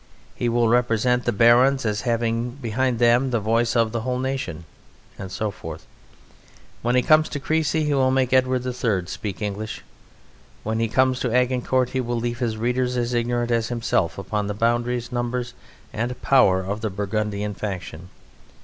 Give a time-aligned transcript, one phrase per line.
[0.33, 4.65] He will represent the Barons as having behind them the voice of the whole nation
[5.19, 5.85] and so forth.
[6.81, 9.83] When he comes to Crécy he will make Edward III speak English.
[10.63, 14.47] When he comes to Agincourt he will leave his readers as ignorant as himself upon
[14.47, 15.53] the boundaries, numbers
[15.93, 18.09] and power of the Burgundian faction.